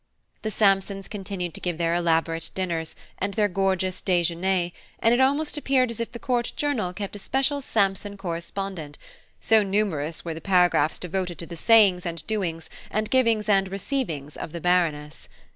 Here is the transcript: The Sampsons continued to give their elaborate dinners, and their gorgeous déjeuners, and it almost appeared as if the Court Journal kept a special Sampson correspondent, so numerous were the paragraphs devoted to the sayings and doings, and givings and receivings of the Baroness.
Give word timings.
The 0.41 0.49
Sampsons 0.49 1.07
continued 1.07 1.53
to 1.53 1.61
give 1.61 1.77
their 1.77 1.93
elaborate 1.93 2.49
dinners, 2.55 2.95
and 3.19 3.35
their 3.35 3.47
gorgeous 3.47 4.01
déjeuners, 4.01 4.71
and 4.97 5.13
it 5.13 5.21
almost 5.21 5.57
appeared 5.57 5.91
as 5.91 5.99
if 5.99 6.11
the 6.11 6.17
Court 6.17 6.51
Journal 6.55 6.91
kept 6.91 7.15
a 7.15 7.19
special 7.19 7.61
Sampson 7.61 8.17
correspondent, 8.17 8.97
so 9.39 9.61
numerous 9.61 10.25
were 10.25 10.33
the 10.33 10.41
paragraphs 10.41 10.97
devoted 10.97 11.37
to 11.37 11.45
the 11.45 11.55
sayings 11.55 12.07
and 12.07 12.25
doings, 12.25 12.67
and 12.89 13.11
givings 13.11 13.47
and 13.47 13.67
receivings 13.67 14.35
of 14.37 14.53
the 14.53 14.59
Baroness. 14.61 15.29